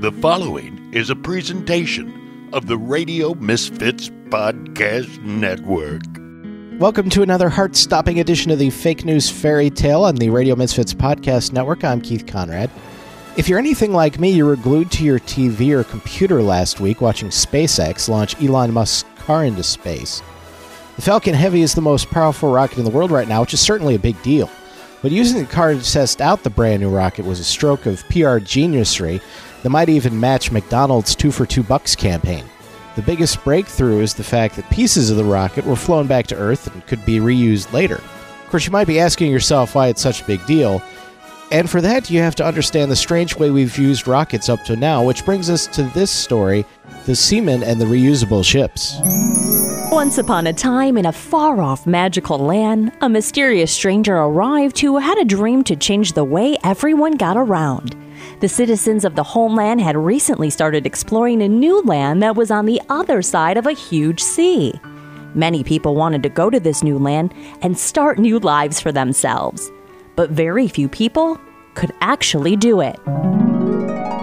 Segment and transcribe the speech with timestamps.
[0.00, 6.00] The following is a presentation of the Radio Misfits Podcast Network.
[6.80, 10.56] Welcome to another heart stopping edition of the Fake News Fairy Tale on the Radio
[10.56, 11.84] Misfits Podcast Network.
[11.84, 12.70] I'm Keith Conrad.
[13.36, 17.02] If you're anything like me, you were glued to your TV or computer last week
[17.02, 20.22] watching SpaceX launch Elon Musk's car into space.
[20.96, 23.60] The Falcon Heavy is the most powerful rocket in the world right now, which is
[23.60, 24.48] certainly a big deal.
[25.02, 28.02] But using the car to test out the brand new rocket was a stroke of
[28.08, 29.20] PR geniusry
[29.62, 32.44] that might even match McDonald's two for two bucks campaign.
[32.96, 36.36] The biggest breakthrough is the fact that pieces of the rocket were flown back to
[36.36, 37.96] Earth and could be reused later.
[37.96, 40.82] Of course, you might be asking yourself why it's such a big deal.
[41.52, 44.76] And for that, you have to understand the strange way we've used rockets up to
[44.76, 46.64] now, which brings us to this story
[47.06, 48.96] the seamen and the reusable ships.
[49.92, 54.98] Once upon a time, in a far off magical land, a mysterious stranger arrived who
[54.98, 57.96] had a dream to change the way everyone got around.
[58.40, 62.66] The citizens of the homeland had recently started exploring a new land that was on
[62.66, 64.72] the other side of a huge sea.
[65.34, 69.70] Many people wanted to go to this new land and start new lives for themselves,
[70.16, 71.38] but very few people
[71.74, 72.98] could actually do it.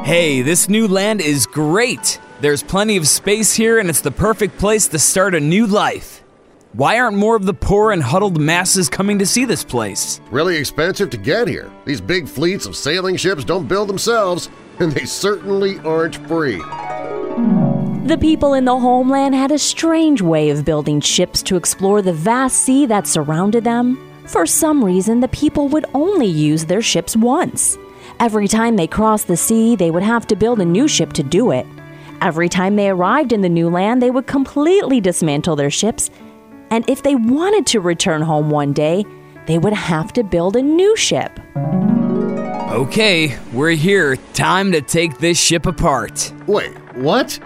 [0.05, 2.19] Hey, this new land is great!
[2.39, 6.23] There's plenty of space here, and it's the perfect place to start a new life.
[6.77, 10.21] Why aren't more of the poor and huddled masses coming to see this place?
[10.29, 11.71] Really expensive to get here.
[11.85, 14.47] These big fleets of sailing ships don't build themselves,
[14.77, 16.59] and they certainly aren't free.
[18.05, 22.13] The people in the homeland had a strange way of building ships to explore the
[22.13, 23.97] vast sea that surrounded them.
[24.27, 27.75] For some reason, the people would only use their ships once.
[28.19, 31.23] Every time they crossed the sea, they would have to build a new ship to
[31.23, 31.65] do it.
[32.21, 36.11] Every time they arrived in the new land, they would completely dismantle their ships,
[36.71, 39.05] and if they wanted to return home one day,
[39.45, 41.39] they would have to build a new ship.
[42.69, 44.17] Okay, we're here.
[44.33, 46.33] Time to take this ship apart.
[46.47, 47.39] Wait, what?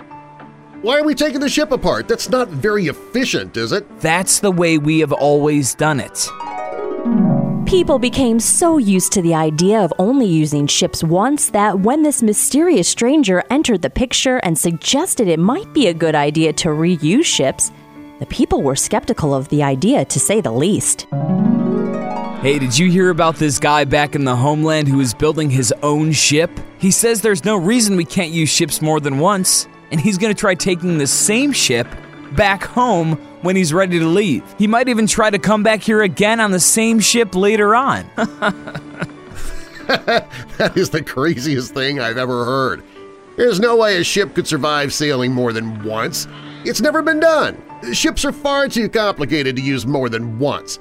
[0.82, 2.08] Why are we taking the ship apart?
[2.08, 4.00] That's not very efficient, is it?
[4.02, 6.28] That's the way we have always done it.
[7.68, 12.22] People became so used to the idea of only using ships once that when this
[12.22, 17.24] mysterious stranger entered the picture and suggested it might be a good idea to reuse
[17.24, 17.72] ships,
[18.22, 21.08] the people were skeptical of the idea to say the least.
[22.44, 25.74] Hey, did you hear about this guy back in the homeland who is building his
[25.82, 26.52] own ship?
[26.78, 30.36] He says there's no reason we can't use ships more than once, and he's gonna
[30.36, 31.88] try taking the same ship
[32.34, 34.44] back home when he's ready to leave.
[34.60, 38.06] He might even try to come back here again on the same ship later on.
[39.88, 42.84] that is the craziest thing I've ever heard.
[43.36, 46.28] There's no way a ship could survive sailing more than once.
[46.64, 47.62] It's never been done.
[47.92, 50.78] Ships are far too complicated to use more than once.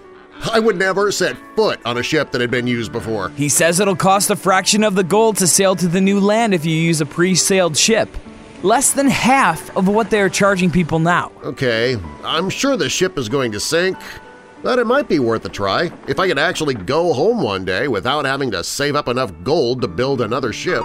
[0.53, 3.31] I would never set foot on a ship that had been used before.
[3.31, 6.55] he says it'll cost a fraction of the gold to sail to the new land
[6.55, 8.09] if you use a pre-sailed ship.
[8.63, 11.33] Less than half of what they're charging people now.
[11.45, 13.97] Okay, I'm sure the ship is going to sink,
[14.63, 17.89] but it might be worth a try if I could actually go home one day
[17.89, 20.83] without having to save up enough gold to build another ship.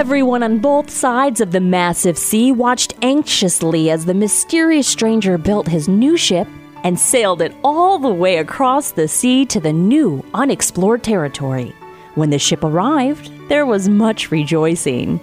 [0.00, 5.68] Everyone on both sides of the massive sea watched anxiously as the mysterious stranger built
[5.68, 6.48] his new ship
[6.84, 11.74] and sailed it all the way across the sea to the new, unexplored territory.
[12.14, 15.18] When the ship arrived, there was much rejoicing.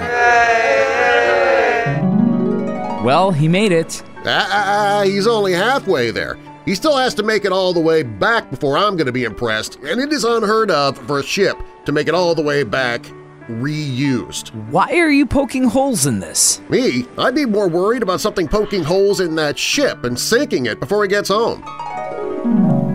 [3.04, 4.04] Well, he made it.
[4.28, 6.38] Ah, ah, ah, he's only halfway there.
[6.66, 9.24] He still has to make it all the way back before I'm going to be
[9.24, 12.62] impressed, and it is unheard of for a ship to make it all the way
[12.62, 13.12] back
[13.48, 14.50] reused.
[14.70, 16.62] Why are you poking holes in this?
[16.70, 20.80] Me, I'd be more worried about something poking holes in that ship and sinking it
[20.80, 21.62] before he gets home.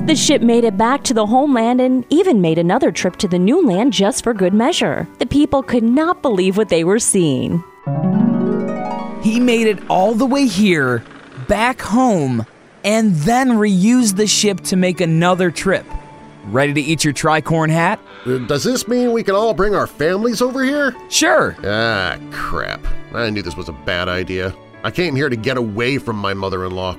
[0.06, 3.38] The ship made it back to the homeland and even made another trip to the
[3.38, 5.06] new land just for good measure.
[5.18, 7.62] The people could not believe what they were seeing.
[9.22, 11.04] He made it all the way here,
[11.46, 12.44] back home,
[12.84, 15.86] and then reused the ship to make another trip.
[16.46, 18.00] Ready to eat your tricorn hat?
[18.26, 20.94] Uh, Does this mean we can all bring our families over here?
[21.08, 21.56] Sure.
[21.64, 22.84] Ah, crap.
[23.14, 24.54] I knew this was a bad idea.
[24.82, 26.96] I came here to get away from my mother-in-law.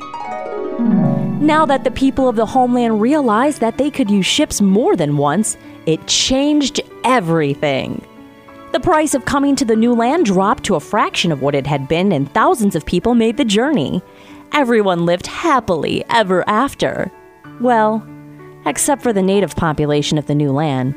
[1.42, 5.18] Now that the people of the homeland realized that they could use ships more than
[5.18, 8.02] once, it changed everything.
[8.72, 11.68] The price of coming to the new land dropped to a fraction of what it
[11.68, 14.02] had been, and thousands of people made the journey.
[14.54, 17.12] Everyone lived happily ever after.
[17.60, 18.08] Well,
[18.66, 20.96] except for the native population of the new land.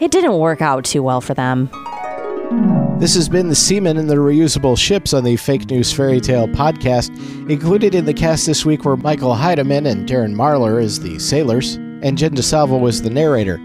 [0.00, 1.70] It didn't work out too well for them.
[2.98, 6.46] This has been the Seamen and the Reusable Ships on the Fake News Fairy Tale
[6.48, 7.10] podcast.
[7.50, 11.74] Included in the cast this week were Michael Heidemann and Darren Marlar as the sailors,
[11.74, 13.58] and Jen DeSalvo was the narrator.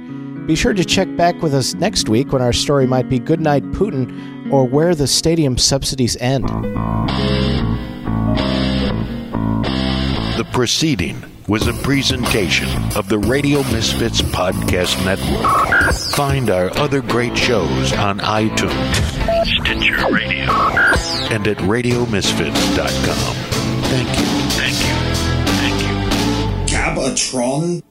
[0.48, 3.64] Be sure to check back with us next week when our story might be Goodnight
[3.74, 6.48] Putin or where the stadium subsidies end.
[10.38, 12.68] The proceeding was a presentation
[12.98, 15.96] of the Radio Misfits Podcast Network.
[16.16, 18.96] Find our other great shows on iTunes,
[19.62, 20.52] Stitcher Radio,
[21.32, 23.36] and at RadioMisfits.com.
[23.84, 24.26] Thank you.
[24.58, 24.96] Thank you.
[25.56, 25.82] Thank
[26.70, 26.76] you.
[26.76, 27.82] Gabatron?